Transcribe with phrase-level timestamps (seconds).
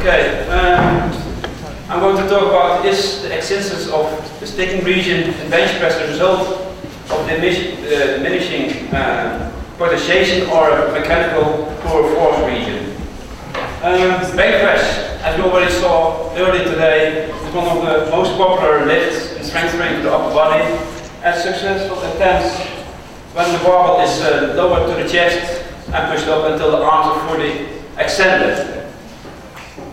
[0.00, 1.12] Okay, um,
[1.90, 4.08] I'm going to talk about is the existence of
[4.40, 6.48] the sticking region in bench press the result
[7.10, 12.96] of diminish, uh, diminishing uh, potentiation or mechanical poor force region.
[13.82, 18.86] Um, bench press, as we already saw earlier today, is one of the most popular
[18.86, 20.64] lifts in strengthening the upper body.
[21.22, 22.56] As successful attempts
[23.34, 25.62] when the barbell is uh, lowered to the chest
[25.92, 28.79] and pushed up until the arms are fully extended.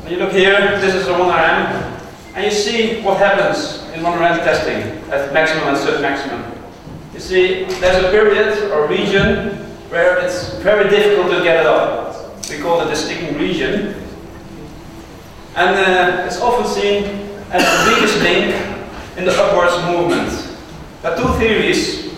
[0.00, 2.00] When you look here, this is the 1RM,
[2.34, 4.80] and you see what happens in 1RM testing
[5.12, 6.52] at maximum and sub-maximum.
[7.12, 9.56] You see, there's a period or region
[9.90, 12.34] where it's very difficult to get it up.
[12.48, 13.94] We call it the sticking region.
[15.54, 17.04] And uh, it's often seen
[17.50, 18.54] as the weakest link
[19.18, 20.56] in the upwards movement.
[21.02, 22.14] There are two theories.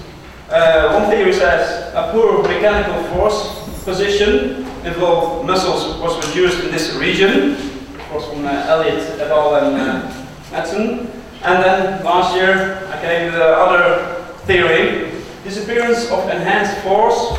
[0.48, 6.94] Uh, one theory says a poor mechanical force position involved muscles was reduced in this
[6.94, 9.54] region of course from uh, Elliott et al.
[9.56, 11.10] and uh.
[11.44, 15.10] And then last year I came with the other theory,
[15.44, 17.38] disappearance of enhanced force,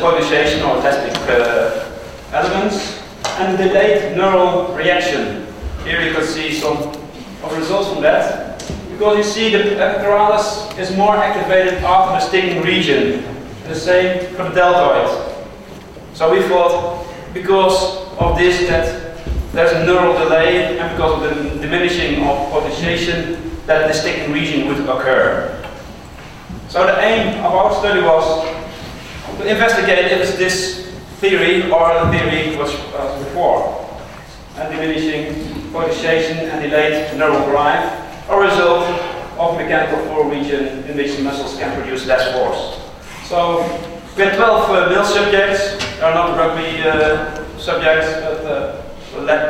[0.00, 1.88] potentiation or testing uh,
[2.32, 3.00] elements,
[3.38, 5.46] and delayed neural reaction.
[5.84, 8.58] Here you can see some of the results from that.
[8.90, 13.22] Because you see the pectoralis is more activated after the sticking region.
[13.68, 15.37] The same for the deltoid.
[16.18, 19.16] So we thought because of this that
[19.52, 24.66] there's a neural delay, and because of the diminishing of potentiation, that the sticking region
[24.66, 25.64] would occur.
[26.68, 28.44] So the aim of our study was
[29.38, 33.88] to investigate if this theory or the theory was uh, before.
[34.56, 37.86] And diminishing potentiation and delayed neural drive
[38.28, 38.88] are a result
[39.38, 42.82] of mechanical floor region in which the muscles can produce less force.
[43.28, 43.62] So
[44.16, 48.82] we had 12 uh, male subjects, are not rugby uh, subjects, but uh,